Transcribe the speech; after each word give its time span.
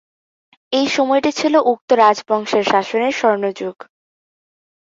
এই 0.73 0.87
সময়টি 0.87 1.31
ছিল 1.31 1.53
উক্ত 1.71 1.89
রাজবংশের 1.93 2.63
শাসনের 2.63 3.13
স্বর্ণযুগ। 3.13 3.75